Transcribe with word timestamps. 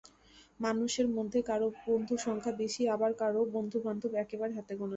মানুষের 0.59 1.07
মধ্যে 1.17 1.39
কারও 1.49 1.67
বন্ধুর 1.85 2.19
সংখ্যা 2.27 2.53
বেশি, 2.61 2.81
আবার 2.95 3.11
কারও 3.21 3.41
বন্ধুবান্ধব 3.55 4.11
একেবারে 4.23 4.51
হাতে 4.55 4.73
গোনা। 4.75 4.89